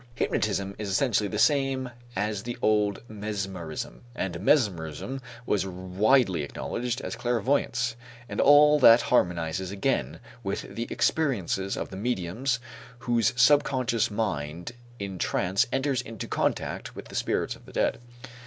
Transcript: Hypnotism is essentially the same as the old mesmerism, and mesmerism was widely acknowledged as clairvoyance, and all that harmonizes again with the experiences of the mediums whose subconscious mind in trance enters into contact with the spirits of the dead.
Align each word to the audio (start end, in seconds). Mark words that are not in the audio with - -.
Hypnotism 0.15 0.75
is 0.79 0.89
essentially 0.89 1.29
the 1.29 1.37
same 1.37 1.91
as 2.15 2.41
the 2.41 2.57
old 2.59 3.03
mesmerism, 3.07 4.01
and 4.15 4.39
mesmerism 4.39 5.21
was 5.45 5.63
widely 5.67 6.41
acknowledged 6.41 7.01
as 7.01 7.15
clairvoyance, 7.15 7.95
and 8.27 8.41
all 8.41 8.79
that 8.79 9.01
harmonizes 9.13 9.69
again 9.69 10.19
with 10.43 10.63
the 10.73 10.87
experiences 10.89 11.77
of 11.77 11.89
the 11.89 11.97
mediums 11.97 12.57
whose 12.97 13.31
subconscious 13.35 14.09
mind 14.09 14.71
in 14.97 15.19
trance 15.19 15.67
enters 15.71 16.01
into 16.01 16.27
contact 16.27 16.95
with 16.95 17.09
the 17.09 17.15
spirits 17.15 17.55
of 17.55 17.67
the 17.67 17.71
dead. 17.71 17.99